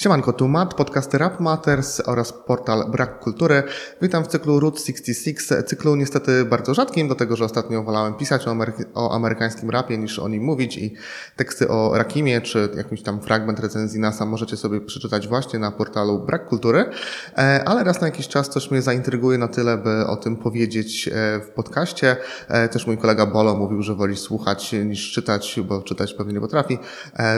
Siemanko, 0.00 0.32
tu 0.32 0.48
Matt, 0.48 0.74
podcasty 0.74 1.18
Rap 1.18 1.40
Matters 1.40 2.00
oraz 2.00 2.32
portal 2.32 2.90
Brak 2.90 3.18
Kultury. 3.18 3.62
Witam 4.02 4.24
w 4.24 4.26
cyklu 4.26 4.60
Route 4.60 4.78
66, 4.78 5.48
cyklu 5.66 5.96
niestety 5.96 6.44
bardzo 6.44 6.74
rzadkim, 6.74 7.06
dlatego 7.06 7.36
że 7.36 7.44
ostatnio 7.44 7.82
wolałem 7.82 8.14
pisać 8.14 8.46
o, 8.46 8.50
amery 8.50 8.72
o 8.94 9.14
amerykańskim 9.14 9.70
rapie 9.70 9.98
niż 9.98 10.18
o 10.18 10.28
nim 10.28 10.42
mówić 10.42 10.76
i 10.76 10.94
teksty 11.36 11.68
o 11.68 11.98
Rakimie 11.98 12.40
czy 12.40 12.68
jakimś 12.76 13.02
tam 13.02 13.20
fragment 13.20 13.60
recenzji 13.60 14.00
NASA 14.00 14.26
możecie 14.26 14.56
sobie 14.56 14.80
przeczytać 14.80 15.28
właśnie 15.28 15.58
na 15.58 15.70
portalu 15.70 16.18
Brak 16.18 16.48
Kultury, 16.48 16.84
e, 17.38 17.62
ale 17.64 17.84
raz 17.84 18.00
na 18.00 18.06
jakiś 18.06 18.28
czas 18.28 18.48
coś 18.48 18.70
mnie 18.70 18.82
zaintryguje 18.82 19.38
na 19.38 19.48
tyle, 19.48 19.78
by 19.78 20.06
o 20.06 20.16
tym 20.16 20.36
powiedzieć 20.36 21.08
e, 21.08 21.40
w 21.40 21.48
podcaście. 21.48 22.16
E, 22.48 22.68
też 22.68 22.86
mój 22.86 22.98
kolega 22.98 23.26
Bolo 23.26 23.56
mówił, 23.56 23.82
że 23.82 23.94
woli 23.94 24.16
słuchać 24.16 24.72
niż 24.72 25.12
czytać, 25.12 25.60
bo 25.68 25.82
czytać 25.82 26.14
pewnie 26.14 26.32
nie 26.32 26.40
potrafi, 26.40 26.78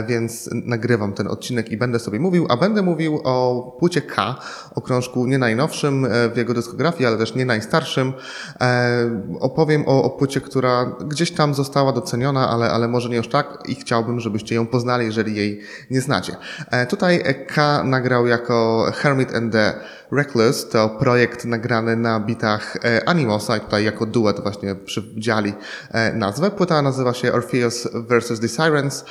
więc 0.09 0.51
nagrywam 0.53 1.13
ten 1.13 1.27
odcinek 1.27 1.73
i 1.73 1.77
będę 1.77 1.99
sobie 1.99 2.21
mówił, 2.21 2.47
a 2.53 2.57
będę 2.57 2.83
mówił 2.83 3.21
o 3.25 3.77
płycie 3.79 4.03
K, 4.03 4.35
o 4.75 4.81
krążku 4.81 5.27
nie 5.27 5.39
najnowszym 5.39 6.05
e, 6.05 6.29
w 6.29 6.37
jego 6.37 6.55
dyskografii, 6.55 7.07
ale 7.07 7.19
też 7.19 7.35
nie 7.35 7.45
najstarszym. 7.45 8.13
E, 8.61 9.11
opowiem 9.41 9.85
o, 9.87 10.03
o 10.03 10.11
płycie, 10.11 10.41
która 10.41 10.97
gdzieś 11.07 11.31
tam 11.31 11.55
została 11.55 11.93
doceniona, 11.93 12.49
ale, 12.49 12.71
ale 12.71 12.89
może 12.89 13.09
nie 13.09 13.17
już 13.17 13.29
tak 13.29 13.59
i 13.69 13.75
chciałbym, 13.75 14.21
żebyście 14.21 14.55
ją 14.55 14.67
poznali, 14.67 15.07
jeżeli 15.07 15.37
jej 15.37 15.61
nie 15.91 16.01
znacie. 16.01 16.37
E, 16.71 16.87
tutaj 16.87 17.23
K 17.47 17.85
nagrał 17.85 18.27
jako 18.27 18.87
Hermit 18.95 19.35
and 19.35 19.53
the 19.53 19.75
Reckless 20.13 20.69
to 20.69 20.89
projekt 20.89 21.45
nagrany 21.45 21.97
na 21.97 22.21
bitach 22.21 22.79
Animosa 23.07 23.57
i 23.57 23.61
tutaj 23.61 23.85
jako 23.85 24.07
duet 24.07 24.41
właśnie 24.41 24.75
przywdziali 24.75 25.53
e, 25.91 26.13
nazwę. 26.13 26.51
Płyta 26.51 26.83
nazywa 26.83 27.15
się 27.15 27.33
Orpheus 27.33 27.89
vs. 27.95 28.41
The 28.41 28.49
Sirens, 28.49 29.05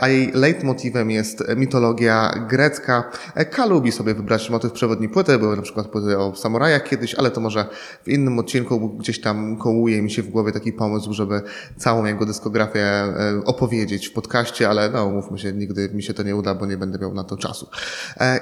a 0.00 0.08
jej 0.08 0.32
leitmotivem 0.34 1.10
jest 1.10 1.44
mitologia 1.56 2.34
grecka. 2.48 2.79
K 3.50 3.66
lubi 3.66 3.92
sobie 3.92 4.14
wybrać 4.14 4.50
motyw 4.50 4.72
przewodni 4.72 5.08
płyty, 5.08 5.38
były 5.38 5.56
na 5.56 5.62
przykład 5.62 5.88
płyty 5.88 6.18
o 6.18 6.36
samurajach 6.36 6.84
kiedyś, 6.84 7.14
ale 7.14 7.30
to 7.30 7.40
może 7.40 7.66
w 8.02 8.08
innym 8.08 8.38
odcinku 8.38 8.88
gdzieś 8.88 9.20
tam 9.20 9.56
kołuje 9.56 10.02
mi 10.02 10.10
się 10.10 10.22
w 10.22 10.28
głowie 10.28 10.52
taki 10.52 10.72
pomysł, 10.72 11.12
żeby 11.12 11.42
całą 11.76 12.04
jego 12.04 12.26
dyskografię 12.26 12.90
opowiedzieć 13.44 14.08
w 14.08 14.12
podcaście, 14.12 14.68
ale 14.68 14.90
no 14.90 15.10
mówmy 15.10 15.38
się, 15.38 15.52
nigdy 15.52 15.88
mi 15.88 16.02
się 16.02 16.14
to 16.14 16.22
nie 16.22 16.36
uda, 16.36 16.54
bo 16.54 16.66
nie 16.66 16.76
będę 16.76 16.98
miał 16.98 17.14
na 17.14 17.24
to 17.24 17.36
czasu. 17.36 17.68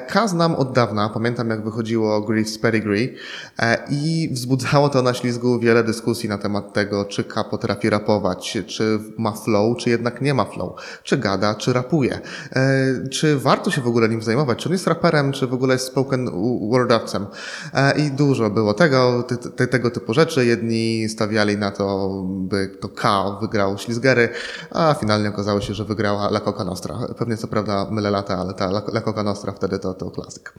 K 0.08 0.28
znam 0.28 0.54
od 0.54 0.72
dawna, 0.72 1.08
pamiętam 1.08 1.50
jak 1.50 1.64
wychodziło 1.64 2.20
Griff's 2.20 2.60
Pedigree 2.60 3.14
e, 3.58 3.78
i 3.90 4.30
wzbudzało 4.32 4.88
to 4.88 5.02
na 5.02 5.14
ślizgu 5.14 5.58
wiele 5.58 5.84
dyskusji 5.84 6.28
na 6.28 6.38
temat 6.38 6.72
tego, 6.72 7.04
czy 7.04 7.24
K 7.24 7.44
potrafi 7.44 7.90
rapować, 7.90 8.58
czy 8.66 8.98
ma 9.18 9.32
flow, 9.32 9.76
czy 9.76 9.90
jednak 9.90 10.20
nie 10.20 10.34
ma 10.34 10.44
flow, 10.44 10.72
czy 11.02 11.18
gada, 11.18 11.54
czy 11.54 11.72
rapuje, 11.72 12.20
e, 12.52 13.08
czy 13.08 13.38
warto 13.38 13.70
się 13.70 13.80
w 13.80 13.86
ogóle 13.86 14.08
nim 14.08 14.17
zajmować, 14.22 14.58
czy 14.58 14.68
on 14.68 14.72
jest 14.72 14.86
raperem, 14.86 15.32
czy 15.32 15.46
w 15.46 15.54
ogóle 15.54 15.74
jest 15.74 15.86
spoken 15.86 16.30
wordowcem 16.70 17.26
e, 17.74 17.98
i 17.98 18.10
dużo 18.10 18.50
było 18.50 18.74
tego, 18.74 19.24
te, 19.56 19.66
tego 19.66 19.90
typu 19.90 20.14
rzeczy. 20.14 20.46
Jedni 20.46 21.08
stawiali 21.08 21.56
na 21.56 21.70
to, 21.70 22.08
by 22.26 22.68
to 22.80 22.88
K 22.88 23.24
wygrał 23.40 23.78
ślizgery, 23.78 24.28
a 24.70 24.94
finalnie 24.94 25.28
okazało 25.28 25.60
się, 25.60 25.74
że 25.74 25.84
wygrała 25.84 26.28
La 26.28 26.40
Coca 26.40 26.64
Nostra. 26.64 26.98
Pewnie 27.18 27.36
co 27.36 27.48
prawda 27.48 27.86
mylę 27.90 28.10
lata, 28.10 28.36
ale 28.36 28.54
ta 28.54 28.66
La 28.66 29.00
Coca 29.00 29.22
Nostra 29.22 29.52
wtedy 29.52 29.78
to, 29.78 29.94
to 29.94 30.10
klasyk. 30.10 30.54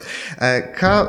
K 0.75 1.07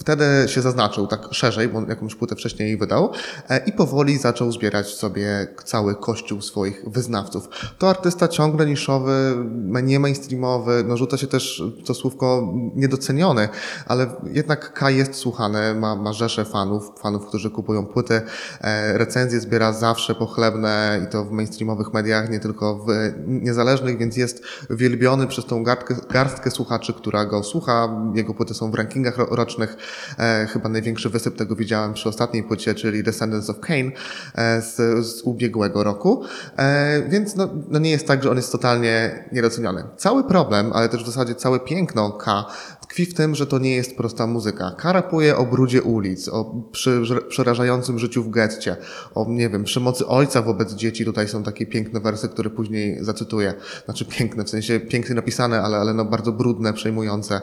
wtedy 0.00 0.24
się 0.46 0.62
zaznaczył 0.62 1.06
tak 1.06 1.20
szerzej, 1.30 1.68
bo 1.68 1.82
jakąś 1.88 2.14
płytę 2.14 2.36
wcześniej 2.36 2.76
wydał 2.76 3.12
e, 3.48 3.58
i 3.66 3.72
powoli 3.72 4.18
zaczął 4.18 4.52
zbierać 4.52 4.86
sobie 4.86 5.46
cały 5.64 5.94
kościół 5.94 6.42
swoich 6.42 6.84
wyznawców. 6.86 7.48
To 7.78 7.90
artysta 7.90 8.28
ciągle 8.28 8.66
niszowy, 8.66 9.36
nie 9.82 10.00
mainstreamowy, 10.00 10.84
no 10.88 10.96
rzuca 10.96 11.16
się 11.16 11.26
też 11.26 11.62
to 11.84 11.94
słówko 11.94 12.54
niedoceniony, 12.74 13.48
ale 13.86 14.06
jednak 14.32 14.72
K 14.72 14.90
jest 14.90 15.14
słuchany, 15.14 15.74
ma, 15.74 15.96
ma 15.96 16.12
rzesze 16.12 16.44
fanów, 16.44 16.92
fanów, 16.98 17.26
którzy 17.26 17.50
kupują 17.50 17.86
płyty, 17.86 18.20
e, 18.60 18.98
recenzje 18.98 19.40
zbiera 19.40 19.72
zawsze 19.72 20.14
pochlebne 20.14 21.00
i 21.04 21.10
to 21.10 21.24
w 21.24 21.30
mainstreamowych 21.30 21.92
mediach, 21.92 22.30
nie 22.30 22.40
tylko 22.40 22.74
w 22.74 22.88
niezależnych, 23.26 23.98
więc 23.98 24.16
jest 24.16 24.42
wielbiony 24.70 25.26
przez 25.26 25.44
tą 25.44 25.62
garstkę, 25.62 25.94
garstkę 26.10 26.50
słuchaczy, 26.50 26.94
która 26.94 27.24
go 27.24 27.42
słucha. 27.42 27.88
Jego 28.14 28.34
płyty 28.34 28.54
są 28.54 28.70
w 28.70 28.74
rankingach 28.74 29.18
rocznych. 29.18 29.76
E, 30.18 30.46
chyba 30.46 30.68
największy 30.68 31.10
wysyp 31.10 31.36
tego 31.36 31.56
widziałem 31.56 31.94
przy 31.94 32.08
ostatniej 32.08 32.42
płycie, 32.42 32.74
czyli 32.74 33.02
Descendants 33.02 33.50
of 33.50 33.60
Cain 33.60 33.92
e, 34.34 34.62
z, 34.62 35.06
z 35.06 35.22
ubiegłego 35.22 35.84
roku. 35.84 36.22
E, 36.56 37.02
więc 37.08 37.36
no, 37.36 37.48
no 37.68 37.78
nie 37.78 37.90
jest 37.90 38.06
tak, 38.06 38.22
że 38.22 38.30
on 38.30 38.36
jest 38.36 38.52
totalnie 38.52 39.24
niedoceniony. 39.32 39.84
Cały 39.96 40.24
problem, 40.24 40.72
ale 40.72 40.88
też 40.88 41.02
w 41.02 41.06
zasadzie 41.06 41.34
całe 41.34 41.60
piękno 41.66 42.10
K 42.10 42.44
tkwi 42.96 43.06
w 43.06 43.14
tym, 43.14 43.34
że 43.34 43.46
to 43.46 43.58
nie 43.58 43.76
jest 43.76 43.96
prosta 43.96 44.26
muzyka. 44.26 44.70
Karapuje 44.78 45.36
o 45.36 45.46
brudzie 45.46 45.82
ulic, 45.82 46.28
o 46.28 46.54
przerażającym 47.28 47.98
życiu 47.98 48.22
w 48.22 48.30
getcie, 48.30 48.76
o, 49.14 49.26
nie 49.28 49.48
wiem, 49.48 49.64
przemocy 49.64 50.06
ojca 50.06 50.42
wobec 50.42 50.74
dzieci. 50.74 51.04
Tutaj 51.04 51.28
są 51.28 51.42
takie 51.42 51.66
piękne 51.66 52.00
wersy, 52.00 52.28
które 52.28 52.50
później 52.50 53.04
zacytuję. 53.04 53.54
Znaczy 53.84 54.04
piękne, 54.04 54.44
w 54.44 54.50
sensie 54.50 54.80
pięknie 54.80 55.14
napisane, 55.14 55.62
ale, 55.62 55.76
ale 55.76 55.94
no 55.94 56.04
bardzo 56.04 56.32
brudne, 56.32 56.72
przejmujące, 56.72 57.40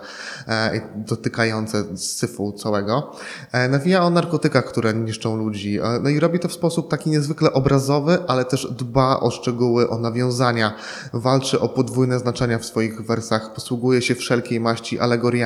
e, 0.48 0.82
dotykające 0.96 1.98
syfu 1.98 2.52
całego. 2.52 3.12
E, 3.52 3.70
nawija 3.70 4.04
o 4.04 4.10
narkotykach, 4.10 4.66
które 4.66 4.94
niszczą 4.94 5.38
ludzi. 5.38 5.80
E, 5.80 6.00
no 6.04 6.10
i 6.10 6.20
robi 6.20 6.40
to 6.40 6.48
w 6.48 6.54
sposób 6.54 6.90
taki 6.90 7.10
niezwykle 7.10 7.54
obrazowy, 7.54 8.18
ale 8.28 8.46
też 8.46 8.68
dba 8.72 9.20
o 9.20 9.32
szczegóły, 9.32 9.90
o 9.90 9.98
nawiązania. 9.98 10.76
Walczy 11.14 11.60
o 11.60 11.70
podwójne 11.70 12.20
znaczenia 12.20 12.60
w 12.60 12.66
swoich 12.66 13.02
wersach, 13.02 13.54
posługuje 13.54 14.02
się 14.02 14.16
wszelkiej 14.16 14.60
maści 14.60 15.00
alegoriami 15.00 15.43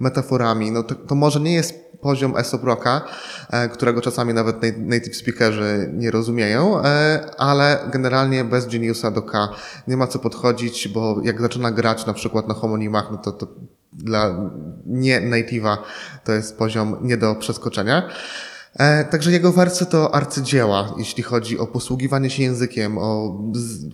metaforami. 0.00 0.70
No 0.70 0.82
to, 0.82 0.94
to 0.94 1.14
może 1.14 1.40
nie 1.40 1.54
jest 1.54 1.90
poziom 2.00 2.36
Aesop 2.36 2.64
Rocka, 2.64 3.00
e, 3.50 3.68
którego 3.68 4.00
czasami 4.00 4.34
nawet 4.34 4.56
native 4.78 5.16
speakerzy 5.16 5.90
nie 5.92 6.10
rozumieją, 6.10 6.84
e, 6.84 7.20
ale 7.38 7.78
generalnie 7.92 8.44
bez 8.44 8.66
Geniusa 8.66 9.10
do 9.10 9.22
K 9.22 9.48
nie 9.88 9.96
ma 9.96 10.06
co 10.06 10.18
podchodzić, 10.18 10.88
bo 10.88 11.16
jak 11.22 11.40
zaczyna 11.40 11.70
grać 11.70 12.06
na 12.06 12.12
przykład 12.12 12.48
na 12.48 12.54
homonimach, 12.54 13.08
no 13.10 13.18
to, 13.18 13.32
to 13.32 13.46
dla 13.92 14.50
nie 14.86 15.20
native'a 15.20 15.76
to 16.24 16.32
jest 16.32 16.58
poziom 16.58 16.96
nie 17.00 17.16
do 17.16 17.34
przeskoczenia. 17.34 18.08
E, 18.74 19.04
także 19.04 19.30
jego 19.30 19.52
wersy 19.52 19.86
to 19.86 20.14
arcydzieła, 20.14 20.94
jeśli 20.98 21.22
chodzi 21.22 21.58
o 21.58 21.66
posługiwanie 21.66 22.30
się 22.30 22.42
językiem, 22.42 22.98
o, 22.98 23.40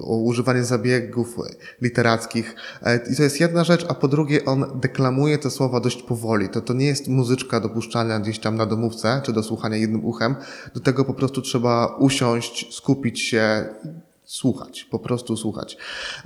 o 0.00 0.16
używanie 0.16 0.64
zabiegów 0.64 1.36
literackich. 1.82 2.54
E, 2.82 3.00
I 3.12 3.16
to 3.16 3.22
jest 3.22 3.40
jedna 3.40 3.64
rzecz, 3.64 3.86
a 3.88 3.94
po 3.94 4.08
drugie 4.08 4.44
on 4.44 4.80
deklamuje 4.80 5.38
te 5.38 5.50
słowa 5.50 5.80
dość 5.80 6.02
powoli. 6.02 6.48
To, 6.48 6.60
to 6.60 6.74
nie 6.74 6.86
jest 6.86 7.08
muzyczka 7.08 7.60
dopuszczalna 7.60 8.20
gdzieś 8.20 8.38
tam 8.38 8.56
na 8.56 8.66
domówce, 8.66 9.20
czy 9.24 9.32
do 9.32 9.42
słuchania 9.42 9.76
jednym 9.76 10.04
uchem. 10.04 10.36
Do 10.74 10.80
tego 10.80 11.04
po 11.04 11.14
prostu 11.14 11.42
trzeba 11.42 11.96
usiąść, 11.98 12.74
skupić 12.74 13.20
się, 13.20 13.66
słuchać, 14.26 14.84
po 14.84 14.98
prostu 14.98 15.36
słuchać. 15.36 15.76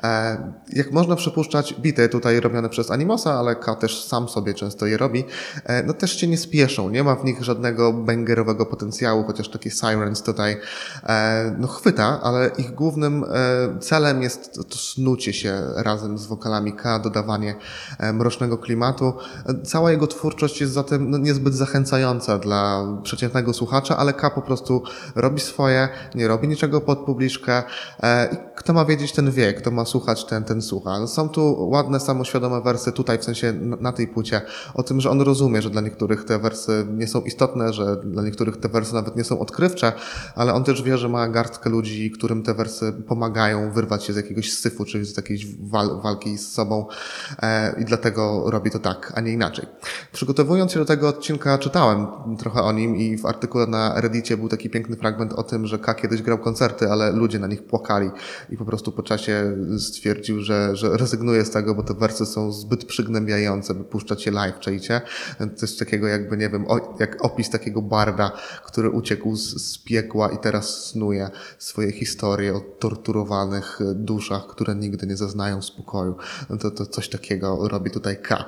E, 0.02 0.52
jak 0.72 0.92
można 0.92 1.16
przypuszczać, 1.16 1.74
bity 1.74 2.08
tutaj 2.08 2.40
robione 2.40 2.68
przez 2.68 2.90
Animosa, 2.90 3.34
ale 3.34 3.56
K 3.56 3.74
też 3.74 4.04
sam 4.04 4.28
sobie 4.28 4.54
często 4.54 4.86
je 4.86 4.96
robi, 4.96 5.24
e, 5.64 5.82
no 5.82 5.92
też 5.92 6.20
się 6.20 6.26
nie 6.26 6.38
spieszą, 6.38 6.90
nie 6.90 7.04
ma 7.04 7.16
w 7.16 7.24
nich 7.24 7.42
żadnego 7.42 7.92
bangerowego 7.92 8.66
potencjału, 8.66 9.24
chociaż 9.24 9.48
taki 9.48 9.70
Sirens 9.70 10.22
tutaj 10.22 10.56
e, 11.06 11.56
no 11.58 11.68
chwyta, 11.68 12.20
ale 12.22 12.50
ich 12.58 12.74
głównym 12.74 13.24
celem 13.80 14.22
jest 14.22 14.54
to 14.68 14.78
snucie 14.78 15.32
się 15.32 15.62
razem 15.76 16.18
z 16.18 16.26
wokalami 16.26 16.72
K, 16.72 16.98
dodawanie 16.98 17.54
mrocznego 18.12 18.58
klimatu. 18.58 19.12
Cała 19.64 19.90
jego 19.90 20.06
twórczość 20.06 20.60
jest 20.60 20.72
zatem 20.72 21.10
no, 21.10 21.18
niezbyt 21.18 21.54
zachęcająca 21.54 22.38
dla 22.38 22.86
przeciętnego 23.02 23.52
słuchacza, 23.52 23.96
ale 23.96 24.12
K 24.12 24.30
po 24.30 24.42
prostu 24.42 24.82
robi 25.14 25.40
swoje, 25.40 25.88
nie 26.14 26.28
robi 26.28 26.48
niczego 26.48 26.80
pod 26.80 26.98
publiczkę, 26.98 27.62
kto 28.54 28.72
ma 28.72 28.84
wiedzieć, 28.84 29.12
ten 29.12 29.30
wie, 29.30 29.52
kto 29.52 29.70
ma 29.70 29.84
słuchać, 29.84 30.24
ten, 30.24 30.44
ten 30.44 30.62
słucha. 30.62 31.06
Są 31.06 31.28
tu 31.28 31.68
ładne, 31.68 32.00
samoświadome 32.00 32.60
wersy 32.60 32.92
tutaj, 32.92 33.18
w 33.18 33.24
sensie 33.24 33.52
na 33.80 33.92
tej 33.92 34.08
płycie, 34.08 34.40
o 34.74 34.82
tym, 34.82 35.00
że 35.00 35.10
on 35.10 35.20
rozumie, 35.20 35.62
że 35.62 35.70
dla 35.70 35.80
niektórych 35.80 36.24
te 36.24 36.38
wersy 36.38 36.86
nie 36.90 37.08
są 37.08 37.20
istotne, 37.20 37.72
że 37.72 37.96
dla 37.96 38.22
niektórych 38.22 38.56
te 38.56 38.68
wersy 38.68 38.94
nawet 38.94 39.16
nie 39.16 39.24
są 39.24 39.38
odkrywcze, 39.38 39.92
ale 40.34 40.54
on 40.54 40.64
też 40.64 40.82
wie, 40.82 40.98
że 40.98 41.08
ma 41.08 41.28
garstkę 41.28 41.70
ludzi, 41.70 42.10
którym 42.10 42.42
te 42.42 42.54
wersy 42.54 42.92
pomagają 43.08 43.72
wyrwać 43.72 44.04
się 44.04 44.12
z 44.12 44.16
jakiegoś 44.16 44.52
syfu, 44.52 44.84
czy 44.84 45.04
z 45.04 45.16
jakiejś 45.16 45.56
wal 45.56 46.00
walki 46.02 46.38
z 46.38 46.52
sobą 46.52 46.86
e, 47.42 47.80
i 47.80 47.84
dlatego 47.84 48.50
robi 48.50 48.70
to 48.70 48.78
tak, 48.78 49.12
a 49.16 49.20
nie 49.20 49.32
inaczej. 49.32 49.66
Przygotowując 50.12 50.72
się 50.72 50.78
do 50.78 50.84
tego 50.84 51.08
odcinka 51.08 51.58
czytałem 51.58 52.06
trochę 52.38 52.62
o 52.62 52.72
nim 52.72 52.96
i 52.96 53.18
w 53.18 53.26
artykule 53.26 53.66
na 53.66 54.00
Reddicie 54.00 54.36
był 54.36 54.48
taki 54.48 54.70
piękny 54.70 54.96
fragment 54.96 55.32
o 55.32 55.42
tym, 55.42 55.66
że 55.66 55.78
K 55.78 55.94
kiedyś 55.94 56.22
grał 56.22 56.38
koncerty, 56.38 56.90
ale 56.90 57.12
ludzie 57.12 57.38
na 57.38 57.46
nich 57.46 57.66
płakali 57.66 57.89
i 58.50 58.56
po 58.56 58.64
prostu 58.64 58.92
po 58.92 59.02
czasie 59.02 59.56
stwierdził, 59.78 60.40
że, 60.40 60.76
że 60.76 60.96
rezygnuje 60.96 61.44
z 61.44 61.50
tego, 61.50 61.74
bo 61.74 61.82
te 61.82 61.94
wersy 61.94 62.26
są 62.26 62.52
zbyt 62.52 62.84
przygnębiające, 62.84 63.74
by 63.74 63.84
puszczać 63.84 64.26
je 64.26 64.32
live, 64.32 64.58
czajcie? 64.58 65.00
Coś 65.56 65.76
takiego 65.76 66.06
jakby, 66.06 66.36
nie 66.36 66.48
wiem, 66.48 66.64
o, 66.68 66.96
jak 66.98 67.24
opis 67.24 67.50
takiego 67.50 67.82
barda, 67.82 68.32
który 68.64 68.90
uciekł 68.90 69.36
z, 69.36 69.72
z 69.72 69.78
piekła 69.78 70.28
i 70.28 70.38
teraz 70.38 70.84
snuje 70.84 71.30
swoje 71.58 71.92
historie 71.92 72.54
o 72.54 72.60
torturowanych 72.60 73.78
duszach, 73.94 74.46
które 74.46 74.74
nigdy 74.74 75.06
nie 75.06 75.16
zaznają 75.16 75.62
spokoju. 75.62 76.14
No 76.50 76.56
to, 76.56 76.70
to 76.70 76.86
coś 76.86 77.08
takiego 77.08 77.68
robi 77.68 77.90
tutaj 77.90 78.22
K. 78.22 78.44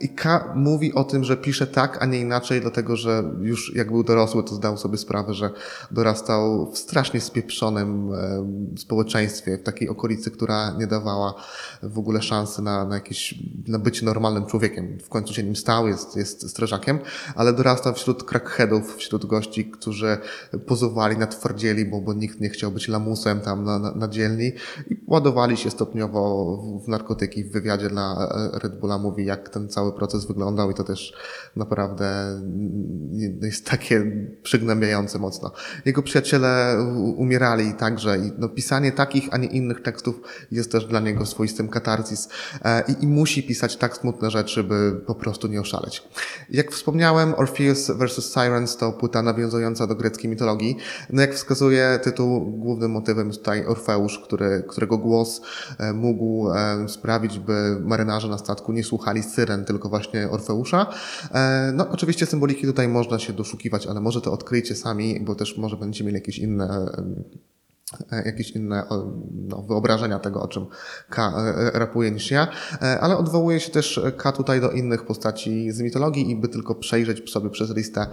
I 0.00 0.08
K 0.08 0.52
mówi 0.56 0.94
o 0.94 1.04
tym, 1.04 1.24
że 1.24 1.36
pisze 1.36 1.66
tak, 1.66 2.02
a 2.02 2.06
nie 2.06 2.20
inaczej, 2.20 2.60
dlatego 2.60 2.96
że 2.96 3.24
już 3.40 3.76
jak 3.76 3.90
był 3.90 4.04
dorosły, 4.04 4.44
to 4.44 4.54
zdał 4.54 4.76
sobie 4.78 4.98
sprawę, 4.98 5.34
że 5.34 5.50
dorastał 5.90 6.72
w 6.72 6.78
strasznie 6.78 7.20
spieprzonym 7.20 8.12
e, 8.14 8.39
społeczeństwie, 8.76 9.58
w 9.58 9.62
takiej 9.62 9.88
okolicy, 9.88 10.30
która 10.30 10.76
nie 10.78 10.86
dawała 10.86 11.34
w 11.82 11.98
ogóle 11.98 12.22
szansy 12.22 12.62
na, 12.62 12.84
na 12.84 12.94
jakieś, 12.94 13.34
na 13.66 13.78
bycie 13.78 14.06
normalnym 14.06 14.46
człowiekiem. 14.46 14.98
W 14.98 15.08
końcu 15.08 15.34
się 15.34 15.42
nim 15.42 15.56
stał, 15.56 15.88
jest, 15.88 16.16
jest 16.16 16.50
strażakiem, 16.50 16.98
ale 17.34 17.52
dorastał 17.52 17.94
wśród 17.94 18.24
crackheadów, 18.24 18.96
wśród 18.96 19.26
gości, 19.26 19.70
którzy 19.70 20.18
pozowali 20.66 21.18
na 21.18 21.26
twardzieli, 21.26 21.84
bo, 21.84 22.00
bo 22.00 22.14
nikt 22.14 22.40
nie 22.40 22.48
chciał 22.48 22.70
być 22.70 22.88
lamusem 22.88 23.40
tam 23.40 23.64
na, 23.64 23.78
na, 23.78 23.92
na 23.94 24.08
dzielni 24.08 24.52
i 24.90 24.96
ładowali 25.10 25.56
się 25.56 25.70
stopniowo 25.70 26.56
w, 26.84 26.88
narkotyki. 26.88 27.44
W 27.44 27.52
wywiadzie 27.52 27.88
dla 27.88 28.28
Red 28.62 28.80
Bulla 28.80 28.98
mówi, 28.98 29.24
jak 29.24 29.48
ten 29.48 29.68
cały 29.68 29.92
proces 29.92 30.26
wyglądał 30.26 30.70
i 30.70 30.74
to 30.74 30.84
też 30.84 31.14
naprawdę 31.56 32.40
jest 33.42 33.66
takie 33.70 34.26
przygnębiające 34.42 35.18
mocno. 35.18 35.52
Jego 35.84 36.02
przyjaciele 36.02 36.76
umierali 37.16 37.74
także 37.74 38.18
i 38.18 38.32
no, 38.38 38.48
pisanie 38.48 38.92
takich, 38.92 39.28
a 39.30 39.36
nie 39.36 39.46
innych 39.48 39.82
tekstów 39.82 40.20
jest 40.50 40.72
też 40.72 40.86
dla 40.86 41.00
niego 41.00 41.26
swoistym 41.26 41.68
katarzis 41.68 42.28
e, 42.64 42.82
i, 42.88 43.04
i 43.04 43.06
musi 43.06 43.42
pisać 43.42 43.76
tak 43.76 43.96
smutne 43.96 44.30
rzeczy, 44.30 44.64
by 44.64 45.00
po 45.06 45.14
prostu 45.14 45.48
nie 45.48 45.60
oszaleć. 45.60 46.08
Jak 46.50 46.72
wspomniałem, 46.72 47.34
Orpheus 47.34 47.90
vs. 47.90 48.34
Sirens 48.34 48.76
to 48.76 48.92
płyta 48.92 49.22
nawiązująca 49.22 49.86
do 49.86 49.94
greckiej 49.94 50.30
mitologii. 50.30 50.76
No 51.10 51.20
jak 51.20 51.34
wskazuje 51.34 52.00
tytuł, 52.02 52.40
głównym 52.40 52.90
motywem 52.90 53.26
jest 53.26 53.38
tutaj 53.38 53.66
Orfeusz, 53.66 54.18
który, 54.18 54.64
którego 54.68 54.98
głos 55.00 55.40
e, 55.78 55.92
mógł 55.92 56.50
e, 56.50 56.88
sprawić, 56.88 57.38
by 57.38 57.80
marynarze 57.80 58.28
na 58.28 58.38
statku 58.38 58.72
nie 58.72 58.84
słuchali 58.84 59.22
syren, 59.22 59.64
tylko 59.64 59.88
właśnie 59.88 60.30
Orfeusza. 60.30 60.86
No 61.72 61.88
oczywiście 61.88 62.26
symboliki 62.26 62.66
tutaj 62.66 62.88
można 62.88 63.18
się 63.18 63.32
doszukiwać, 63.32 63.86
ale 63.86 64.00
może 64.00 64.20
to 64.20 64.32
odkryjcie 64.32 64.74
sami, 64.74 65.20
bo 65.20 65.34
też 65.34 65.58
może 65.58 65.76
będziecie 65.76 66.04
mieli 66.04 66.14
jakieś 66.14 66.38
inne 66.38 66.70
E, 66.70 67.04
jakieś 68.24 68.50
inne 68.50 68.84
no, 69.32 69.62
wyobrażenia 69.62 70.18
tego, 70.18 70.42
o 70.42 70.48
czym 70.48 70.66
K 71.08 71.32
e, 71.36 71.70
rapuje 71.78 72.10
niż 72.10 72.30
ja, 72.30 72.48
e, 72.82 73.00
ale 73.00 73.16
odwołuje 73.16 73.60
się 73.60 73.70
też 73.70 74.00
K 74.16 74.32
tutaj 74.32 74.60
do 74.60 74.70
innych 74.70 75.06
postaci 75.06 75.72
z 75.72 75.80
mitologii 75.80 76.30
i 76.30 76.36
by 76.36 76.48
tylko 76.48 76.74
przejrzeć 76.74 77.30
sobie 77.30 77.50
przez 77.50 77.76
listę 77.76 78.06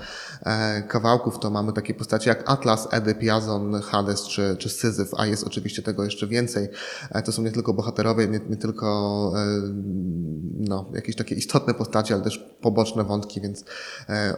kawałków, 0.87 1.39
to 1.39 1.49
mamy 1.49 1.73
takie 1.73 1.93
postacie 1.93 2.29
jak 2.29 2.49
Atlas, 2.49 2.87
Edyp, 2.91 3.23
Jazon, 3.23 3.81
Hades 3.81 4.23
czy, 4.27 4.55
czy 4.59 4.69
Syzyf, 4.69 5.09
a 5.17 5.25
jest 5.25 5.47
oczywiście 5.47 5.81
tego 5.81 6.03
jeszcze 6.03 6.27
więcej. 6.27 6.67
To 7.25 7.31
są 7.31 7.43
nie 7.43 7.51
tylko 7.51 7.73
bohaterowie, 7.73 8.27
nie, 8.27 8.39
nie 8.49 8.57
tylko 8.57 9.31
no, 10.53 10.91
jakieś 10.93 11.15
takie 11.15 11.35
istotne 11.35 11.73
postacie, 11.73 12.13
ale 12.13 12.23
też 12.23 12.37
poboczne 12.61 13.03
wątki, 13.03 13.41
więc 13.41 13.65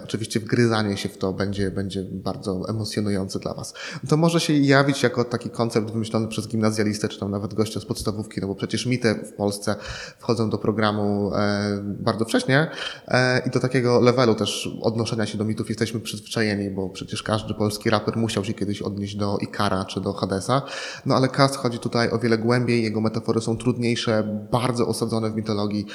oczywiście 0.03 0.39
wgryzanie 0.39 0.97
się 0.97 1.09
w 1.09 1.17
to 1.17 1.33
będzie, 1.33 1.71
będzie 1.71 2.03
bardzo 2.11 2.69
emocjonujące 2.69 3.39
dla 3.39 3.53
Was. 3.53 3.73
To 4.09 4.17
może 4.17 4.39
się 4.39 4.53
jawić 4.53 5.03
jako 5.03 5.28
taki 5.29 5.49
koncept 5.49 5.91
wymyślony 5.91 6.27
przez 6.27 6.47
gimnazjalistę, 6.47 7.09
czy 7.09 7.19
tam 7.19 7.31
nawet 7.31 7.53
gościa 7.53 7.79
z 7.79 7.85
podstawówki, 7.85 8.41
no 8.41 8.47
bo 8.47 8.55
przecież 8.55 8.85
mity 8.85 9.13
w 9.13 9.33
Polsce 9.33 9.75
wchodzą 10.19 10.49
do 10.49 10.57
programu 10.57 11.31
e, 11.35 11.79
bardzo 11.83 12.25
wcześnie 12.25 12.71
e, 13.07 13.47
i 13.47 13.49
do 13.49 13.59
takiego 13.59 13.99
levelu 13.99 14.35
też 14.35 14.69
odnoszenia 14.81 15.25
się 15.25 15.37
do 15.37 15.45
mitów 15.45 15.69
jesteśmy 15.69 15.99
przyzwyczajeni, 15.99 16.69
bo 16.69 16.89
przecież 16.89 17.23
każdy 17.23 17.53
polski 17.53 17.89
raper 17.89 18.17
musiał 18.17 18.45
się 18.45 18.53
kiedyś 18.53 18.81
odnieść 18.81 19.15
do 19.15 19.37
Ikara 19.41 19.85
czy 19.85 20.01
do 20.01 20.13
Hadesa. 20.13 20.61
No 21.05 21.15
ale 21.15 21.27
Cast 21.27 21.55
chodzi 21.55 21.79
tutaj 21.79 22.11
o 22.11 22.19
wiele 22.19 22.37
głębiej, 22.37 22.83
jego 22.83 23.01
metafory 23.01 23.41
są 23.41 23.57
trudniejsze, 23.57 24.23
bardzo 24.51 24.87
osadzone 24.87 25.29
w 25.29 25.35
mitologii, 25.35 25.85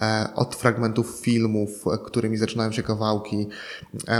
e, 0.00 0.28
od 0.34 0.54
fragmentów 0.54 1.20
filmów, 1.20 1.84
którymi 2.04 2.36
zaczynają 2.36 2.72
się 2.72 2.82
kawałki, 2.82 3.48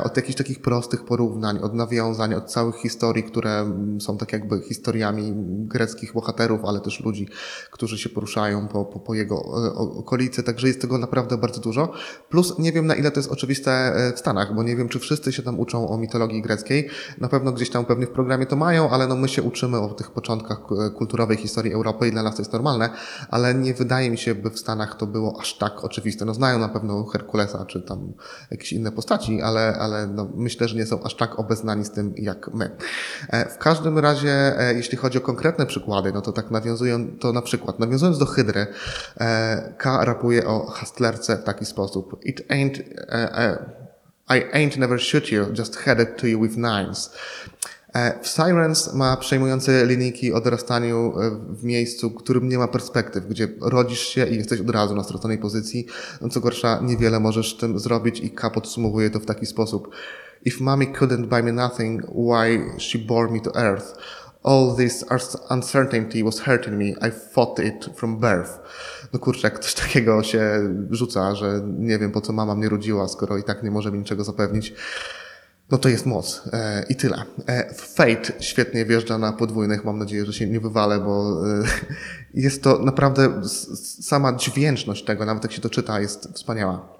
od 0.05 0.17
jakichś 0.17 0.39
takich 0.39 0.63
prostych 0.63 1.05
porównań, 1.05 1.59
od 1.59 1.75
nawiązań, 1.75 2.35
od 2.35 2.51
całych 2.51 2.77
historii, 2.77 3.23
które 3.23 3.73
są 4.01 4.19
tak 4.19 4.33
jakby 4.33 4.61
historiami 4.69 5.33
greckich 5.67 6.13
bohaterów, 6.13 6.65
ale 6.65 6.81
też 6.81 7.01
ludzi, 7.01 7.29
którzy 7.71 7.99
się 7.99 8.09
poruszają 8.09 8.69
po, 8.69 8.85
po, 8.85 9.01
po 9.01 9.15
jego 9.15 9.37
e, 9.37 9.75
okolicy, 9.75 10.43
także 10.43 10.67
jest 10.67 10.81
tego 10.81 10.99
naprawdę 10.99 11.39
bardzo 11.39 11.61
dużo. 11.61 11.93
Plus 12.29 12.59
nie 12.59 12.73
wiem 12.73 12.87
na 12.87 12.95
ile 12.95 13.11
to 13.11 13.21
jest 13.21 13.33
oczywiste 13.33 13.71
e, 13.71 14.13
w 14.13 14.19
Stanach, 14.19 14.55
bo 14.55 14.63
nie 14.63 14.77
wiem 14.77 14.89
czy 14.89 14.99
wszyscy 14.99 15.33
się 15.33 15.43
tam 15.43 15.61
uczą 15.61 15.89
o 15.89 15.99
mitologii 15.99 16.43
greckiej. 16.43 16.89
Na 17.19 17.29
pewno 17.29 17.53
gdzieś 17.53 17.71
tam 17.71 17.85
pewnie 17.85 18.07
w 18.07 18.11
programie 18.11 18.47
to 18.47 18.57
mają, 18.57 18.91
ale 18.91 19.07
no 19.07 19.17
my 19.17 19.29
się 19.29 19.43
uczymy 19.43 19.81
o 19.81 19.89
tych 19.89 20.11
początkach 20.11 20.59
e, 20.59 20.91
kulturowej 20.91 21.37
historii 21.37 21.73
Europy 21.73 22.09
i 22.09 22.11
dla 22.11 22.23
nas 22.23 22.37
to 22.37 22.43
jest 22.43 22.53
normalne, 22.53 22.91
ale 23.29 23.55
nie 23.55 23.75
wydaje 23.75 24.11
mi 24.11 24.19
się, 24.19 24.35
by 24.35 24.51
w 24.51 24.59
Stanach 24.59 24.97
to 24.97 25.07
było 25.07 25.41
aż 25.41 25.59
tak 25.59 25.85
oczywiste. 25.85 26.25
No 26.25 26.35
znają 26.35 26.59
na 26.59 26.69
pewno 26.69 27.05
Herkulesa 27.05 27.67
czy 27.67 27.83
tam 27.83 28.13
jakieś 28.51 28.73
inne 28.73 28.93
postaci, 28.93 29.43
ale, 29.43 29.77
ale 29.81 30.07
no 30.07 30.29
myślę, 30.35 30.69
że 30.69 30.77
nie 30.77 30.87
są 30.87 31.03
aż 31.03 31.17
tak 31.17 31.39
obeznani 31.39 31.85
z 31.85 31.91
tym 31.91 32.15
jak 32.17 32.55
my. 32.55 32.77
W 33.51 33.59
każdym 33.59 33.99
razie 33.99 34.54
E, 34.59 34.75
jeśli 34.75 34.99
chodzi 34.99 35.19
o 35.19 35.21
konkretne 35.21 35.67
przykłady, 35.67 36.13
no 36.13 36.21
to 36.21 36.33
tak 36.33 36.51
nawiązują, 36.51 37.19
to 37.19 37.33
na 37.33 37.43
przykład, 37.43 37.79
nawiązując 37.79 38.19
do 38.19 38.27
Hydry, 38.27 38.67
e, 39.21 39.75
K 39.79 40.05
rapuje 40.05 40.47
o 40.47 40.59
hustlerce 40.59 41.37
w 41.37 41.45
taki 41.45 41.65
sposób. 41.65 42.21
It 42.23 42.49
ain't, 42.49 42.83
e, 43.09 43.59
I 44.29 44.57
ain't 44.57 44.79
never 44.79 45.01
shoot 45.01 45.33
you, 45.33 45.47
just 45.59 45.77
headed 45.77 46.17
to 46.21 46.27
you 46.27 46.43
with 46.43 46.57
nines. 46.57 47.11
W 48.23 48.29
Sirens 48.29 48.95
ma 48.95 49.17
przejmujące 49.17 49.87
linijki 49.87 50.33
o 50.33 50.41
dorastaniu 50.41 51.13
w 51.49 51.65
miejscu, 51.65 52.11
którym 52.11 52.49
nie 52.49 52.59
ma 52.59 52.69
perspektyw, 52.69 53.27
gdzie 53.27 53.49
rodzisz 53.61 54.01
się 54.01 54.27
i 54.27 54.37
jesteś 54.37 54.61
od 54.61 54.71
razu 54.71 54.95
na 54.95 55.05
straconej 55.05 55.39
pozycji. 55.39 55.87
No 56.21 56.29
co 56.29 56.41
gorsza, 56.41 56.81
niewiele 56.83 57.21
możesz 57.21 57.57
tym 57.57 57.79
zrobić 57.79 58.21
i 58.21 58.31
K 58.31 58.51
podsumowuje 58.51 59.11
to 59.11 59.21
w 59.21 59.27
taki 59.27 59.47
sposób. 59.47 59.89
If 60.45 60.65
mommy 60.65 60.87
couldn't 60.87 61.27
buy 61.27 61.43
me 61.43 61.53
nothing, 61.53 62.03
why 62.07 62.79
she 62.79 62.99
bore 62.99 63.33
me 63.33 63.41
to 63.41 63.55
earth? 63.55 63.95
All 64.45 64.77
this 64.77 65.05
uncertainty 65.51 66.25
was 66.25 66.41
hurting 66.41 66.79
me. 66.79 66.89
I 67.09 67.11
fought 67.33 67.59
it 67.59 67.91
from 67.95 68.21
birth. 68.21 68.59
No 69.13 69.19
kurczę, 69.19 69.49
jak 69.49 69.59
coś 69.59 69.75
takiego 69.75 70.23
się 70.23 70.61
rzuca, 70.91 71.35
że 71.35 71.61
nie 71.79 71.99
wiem 71.99 72.13
po 72.13 72.21
co 72.21 72.33
mama 72.33 72.55
mnie 72.55 72.69
rodziła, 72.69 73.09
skoro 73.09 73.39
i 73.39 73.43
tak 73.43 73.63
nie 73.63 73.71
może 73.71 73.93
mi 73.93 73.99
niczego 73.99 74.25
zapewnić. 74.25 74.75
No 75.71 75.79
to 75.79 75.89
jest 75.89 76.07
moc. 76.07 76.43
E, 76.53 76.85
I 76.89 76.97
tyle. 76.97 77.25
E, 77.47 77.75
Fate 77.75 78.33
świetnie 78.41 78.85
wjeżdża 78.85 79.19
na 79.19 79.33
podwójnych. 79.33 79.85
Mam 79.85 79.99
nadzieję, 79.99 80.27
że 80.27 80.33
się 80.33 80.47
nie 80.47 80.61
wywalę, 80.61 81.01
bo 81.01 81.43
e, 81.47 81.65
jest 82.35 82.63
to 82.63 82.79
naprawdę 82.79 83.43
sama 84.03 84.33
dźwięczność 84.33 85.05
tego, 85.05 85.25
nawet 85.25 85.43
jak 85.43 85.53
się 85.53 85.61
to 85.61 85.71
czyta, 85.71 86.01
jest 86.01 86.29
wspaniała. 86.35 86.94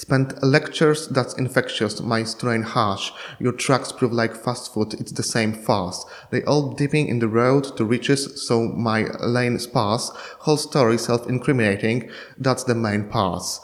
Spent 0.00 0.40
lectures 0.44 1.08
that's 1.08 1.34
infectious, 1.34 2.00
my 2.00 2.22
strain 2.22 2.62
harsh. 2.62 3.10
Your 3.40 3.52
tracks 3.52 3.90
prove 3.90 4.12
like 4.12 4.36
fast 4.36 4.72
food, 4.72 4.94
it's 4.94 5.10
the 5.10 5.24
same 5.24 5.52
fast. 5.52 6.06
They 6.30 6.44
all 6.44 6.72
dipping 6.72 7.08
in 7.08 7.18
the 7.18 7.26
road 7.26 7.76
to 7.76 7.84
riches, 7.84 8.46
so 8.46 8.68
my 8.68 9.08
lane 9.18 9.58
sparse. 9.58 10.12
Whole 10.38 10.56
story 10.56 10.98
self-incriminating, 10.98 12.10
that's 12.38 12.62
the 12.62 12.76
main 12.76 13.08
pass. 13.08 13.60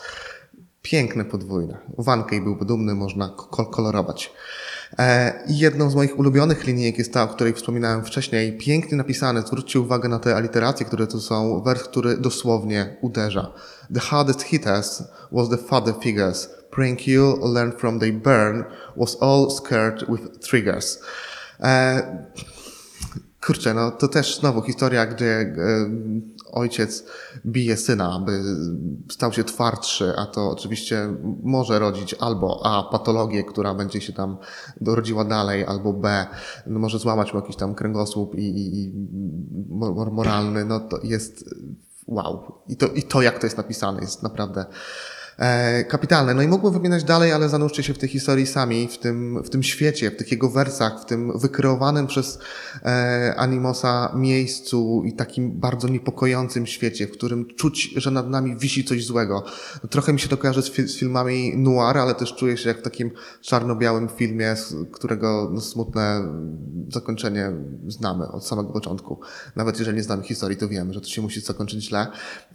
Piękne 0.83 1.25
podwójne. 1.25 1.79
Wankej 1.99 2.41
byłby 2.41 2.65
dumny, 2.65 2.95
można 2.95 3.29
kolorować. 3.71 4.33
E, 4.99 5.33
I 5.47 5.59
jedną 5.59 5.91
z 5.91 5.95
moich 5.95 6.19
ulubionych 6.19 6.65
linijek 6.65 6.99
jest 6.99 7.13
ta, 7.13 7.23
o 7.23 7.29
której 7.29 7.53
wspominałem 7.53 8.05
wcześniej. 8.05 8.59
Pięknie 8.59 8.97
napisane, 8.97 9.43
zwróćcie 9.43 9.81
uwagę 9.81 10.09
na 10.09 10.19
te 10.19 10.37
aliteracje, 10.37 10.87
które 10.87 11.07
tu 11.07 11.21
są. 11.21 11.63
Wers, 11.63 11.83
który 11.83 12.17
dosłownie 12.17 12.97
uderza. 13.01 13.53
The 13.95 14.01
hardest 14.01 14.43
hit 14.43 14.67
us 14.67 15.03
was 15.33 15.49
the 15.49 15.59
father 15.59 15.95
figures. 16.03 16.49
Praying 16.71 17.07
you 17.07 17.53
learn 17.55 17.73
from 17.73 17.99
they 17.99 18.13
burn 18.13 18.65
was 18.97 19.17
all 19.21 19.51
scared 19.51 20.05
with 20.09 20.39
triggers. 20.39 21.01
E, 21.61 22.03
kurczę, 23.47 23.75
no 23.75 23.91
to 23.91 24.09
też 24.09 24.39
znowu 24.41 24.63
historia, 24.63 25.07
gdzie 25.07 25.27
e, 25.27 25.55
ojciec 26.53 27.05
bije 27.47 27.77
syna, 27.77 28.13
aby 28.15 28.43
stał 29.11 29.33
się 29.33 29.45
twardszy, 29.45 30.13
a 30.17 30.27
to 30.27 30.51
oczywiście 30.51 31.15
może 31.43 31.79
rodzić 31.79 32.15
albo 32.15 32.61
A, 32.65 32.83
patologię, 32.83 33.45
która 33.45 33.75
będzie 33.75 34.01
się 34.01 34.13
tam 34.13 34.37
rodziła 34.87 35.25
dalej, 35.25 35.65
albo 35.67 35.93
B, 35.93 36.27
no 36.67 36.79
może 36.79 36.99
złamać 36.99 37.35
mu 37.35 37.41
jakiś 37.41 37.57
tam 37.57 37.75
kręgosłup 37.75 38.35
i, 38.35 38.43
i, 38.43 38.85
i 38.85 38.93
moralny, 40.13 40.65
no 40.65 40.81
to 40.81 40.99
jest 41.03 41.55
wow. 42.07 42.63
I 42.69 42.77
to, 42.77 42.87
I 42.87 43.03
to, 43.03 43.23
jak 43.23 43.39
to 43.39 43.47
jest 43.47 43.57
napisane, 43.57 44.01
jest 44.01 44.23
naprawdę 44.23 44.67
kapitalne. 45.89 46.35
No 46.35 46.43
i 46.43 46.49
mógłbym 46.49 46.73
wymieniać 46.73 47.05
dalej, 47.05 47.33
ale 47.33 47.49
zanurzcie 47.49 47.83
się 47.83 47.95
w 47.95 47.99
tej 47.99 48.09
historii 48.09 48.47
sami, 48.47 48.89
w 48.89 48.99
tym, 48.99 49.43
w 49.43 49.51
tym 49.51 49.63
świecie, 49.63 50.11
w 50.11 50.17
tych 50.17 50.31
jego 50.31 50.51
wersach, 50.51 51.03
w 51.03 51.05
tym 51.05 51.39
wykreowanym 51.39 52.07
przez 52.07 52.39
e, 52.85 53.35
Animosa 53.37 54.13
miejscu 54.17 55.03
i 55.07 55.13
takim 55.13 55.61
bardzo 55.61 55.89
niepokojącym 55.89 56.67
świecie, 56.67 57.07
w 57.07 57.11
którym 57.11 57.47
czuć, 57.57 57.95
że 57.97 58.11
nad 58.11 58.31
nami 58.31 58.57
wisi 58.57 58.85
coś 58.85 59.07
złego. 59.07 59.45
Trochę 59.91 60.13
mi 60.13 60.21
się 60.21 60.29
to 60.29 60.37
kojarzy 60.37 60.63
z, 60.63 60.71
fi- 60.71 60.89
z 60.89 60.97
filmami 60.97 61.57
noir, 61.57 61.99
ale 61.99 62.15
też 62.15 62.35
czuję 62.35 62.57
się 62.57 62.69
jak 62.69 62.79
w 62.79 62.83
takim 62.83 63.11
czarno-białym 63.41 64.09
filmie, 64.09 64.55
którego 64.93 65.51
no, 65.53 65.61
smutne 65.61 66.23
zakończenie 66.93 67.53
znamy 67.89 68.29
od 68.29 68.47
samego 68.47 68.73
początku. 68.73 69.21
Nawet 69.57 69.79
jeżeli 69.79 69.97
nie 69.97 70.03
znamy 70.03 70.23
historii, 70.23 70.57
to 70.57 70.69
wiemy, 70.69 70.95
że 70.95 71.01
to 71.01 71.09
się 71.09 71.23
musi 71.23 71.41
zakończyć 71.41 71.85
źle. 71.85 72.07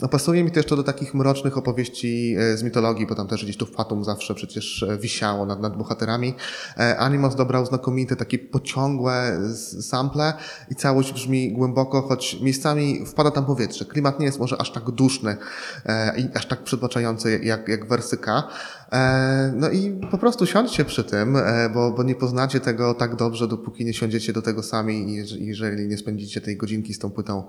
No, 0.01 0.07
pasuje 0.07 0.43
mi 0.43 0.51
to 0.51 0.59
jeszcze 0.59 0.75
do 0.75 0.83
takich 0.83 1.13
mrocznych 1.13 1.57
opowieści 1.57 2.35
e, 2.39 2.57
z 2.57 2.63
mitologii, 2.69 3.07
bo 3.07 3.15
tam 3.15 3.27
też 3.27 3.43
gdzieś 3.43 3.57
tu 3.57 3.65
Fatum 3.65 4.03
zawsze 4.03 4.35
przecież 4.35 4.83
e, 4.83 4.97
wisiało 4.97 5.45
nad, 5.45 5.61
nad 5.61 5.77
bohaterami. 5.77 6.35
E, 6.77 6.97
Animos 6.97 7.35
dobrał 7.35 7.65
znakomite, 7.65 8.15
takie 8.15 8.39
pociągłe 8.39 9.39
sample 9.81 10.33
i 10.71 10.75
całość 10.75 11.13
brzmi 11.13 11.53
głęboko, 11.53 12.01
choć 12.01 12.41
miejscami 12.41 13.05
wpada 13.05 13.31
tam 13.31 13.45
powietrze. 13.45 13.85
Klimat 13.85 14.19
nie 14.19 14.25
jest 14.25 14.39
może 14.39 14.61
aż 14.61 14.71
tak 14.71 14.91
duszny 14.91 15.37
e, 15.85 16.19
i 16.19 16.29
aż 16.35 16.45
tak 16.45 16.63
przytłaczający 16.63 17.39
jak, 17.43 17.67
jak 17.67 17.87
wersy 17.87 18.17
K. 18.17 18.43
E, 18.91 19.53
No 19.55 19.69
i 19.69 19.99
po 20.11 20.17
prostu 20.17 20.45
siądźcie 20.45 20.85
przy 20.85 21.03
tym, 21.03 21.35
e, 21.35 21.69
bo, 21.73 21.91
bo 21.91 22.03
nie 22.03 22.15
poznacie 22.15 22.59
tego 22.59 22.93
tak 22.93 23.15
dobrze, 23.15 23.47
dopóki 23.47 23.85
nie 23.85 23.93
siądziecie 23.93 24.33
do 24.33 24.41
tego 24.41 24.63
sami 24.63 25.13
i 25.13 25.23
jeż- 25.23 25.37
jeżeli 25.39 25.87
nie 25.87 25.97
spędzicie 25.97 26.41
tej 26.41 26.57
godzinki 26.57 26.93
z 26.93 26.99
tą 26.99 27.11
płytą 27.11 27.43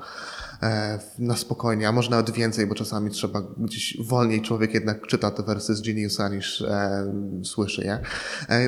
e, 0.62 0.99
na 1.18 1.37
spokojnie, 1.37 1.88
a 1.88 1.92
może 1.92 2.11
nawet 2.11 2.30
więcej, 2.30 2.66
bo 2.66 2.75
czasami 2.75 3.11
trzeba 3.11 3.42
gdzieś 3.59 3.97
wolniej 4.00 4.42
człowiek 4.42 4.75
jednak 4.75 5.06
czyta 5.06 5.30
te 5.30 5.42
wersy 5.42 5.75
z 5.75 5.80
Geniusa 5.82 6.28
niż 6.28 6.64
słyszy 7.44 7.85
je. 7.85 7.99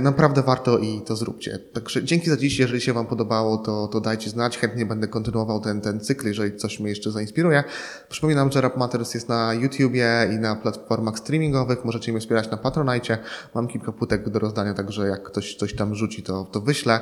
Naprawdę 0.01 0.43
warto 0.43 0.79
i 0.79 1.03
to 1.07 1.17
zróbcie. 1.17 1.59
Także 1.73 2.05
dzięki 2.05 2.31
za 2.31 2.37
dziś, 2.37 2.59
jeżeli 2.59 2.81
się 2.81 2.93
Wam 2.93 3.07
podobało, 3.07 3.57
to, 3.59 3.89
to 3.89 4.01
dajcie 4.01 4.31
znać, 4.31 4.59
chętnie 4.59 4.87
będę 4.87 5.09
kontynuował 5.09 5.61
ten, 5.61 5.81
ten 5.81 6.01
cykl, 6.01 6.27
jeżeli 6.29 6.57
coś 6.57 6.81
mnie 6.81 6.89
jeszcze 6.91 7.11
zainspiruje. 7.11 7.65
Przypominam, 8.09 8.53
że 8.53 8.61
Rap 8.61 8.77
Matters 8.77 9.15
jest 9.15 9.29
na 9.29 9.55
YouTubie 9.55 10.09
i 10.35 10.39
na 10.39 10.57
platformach 10.57 11.19
streamingowych, 11.19 11.85
możecie 11.85 12.13
mnie 12.13 12.21
wspierać 12.21 12.51
na 12.51 12.57
Patronite. 12.63 13.19
Mam 13.55 13.69
kilka 13.69 13.93
płytek 13.93 14.31
do 14.31 14.39
rozdania, 14.39 14.75
także 14.75 15.09
jak 15.09 15.23
ktoś 15.23 15.57
coś 15.57 15.77
tam 15.77 15.95
rzuci, 15.95 16.23
to, 16.23 16.45
to 16.45 16.61
wyślę. 16.61 17.01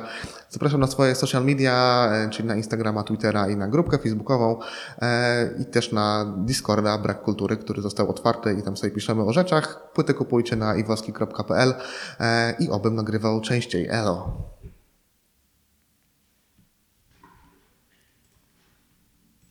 Zapraszam 0.49 0.79
na 0.79 0.87
swoje 0.87 1.15
social 1.15 1.45
media, 1.45 2.09
e, 2.13 2.29
czyli 2.29 2.47
na 2.47 2.55
Instagrama, 2.55 3.03
Twittera 3.03 3.49
i 3.49 3.55
na 3.55 3.67
grupkę 3.67 3.97
facebookową 3.97 4.59
e, 5.01 5.49
i 5.59 5.65
też 5.65 5.91
na 5.91 6.33
Discorda 6.37 6.97
Brak 6.97 7.21
Kultury, 7.21 7.57
który 7.57 7.81
został 7.81 8.09
otwarty 8.09 8.53
i 8.53 8.63
tam 8.63 8.77
sobie 8.77 8.93
piszemy 8.93 9.23
o 9.23 9.33
rzeczach. 9.33 9.91
Płyty 9.93 10.13
kupujcie 10.13 10.55
na 10.55 10.75
iwoski.pl 10.75 11.73
e, 12.19 12.55
i 12.59 12.69
obym 12.69 12.95
nagrywał 12.95 13.41
częściej. 13.41 13.87
Elo. 13.89 14.51